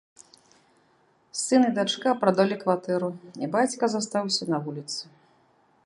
[1.41, 3.09] Сын і дачка прадалі кватэру,
[3.45, 5.03] і бацька застаўся на вуліцы.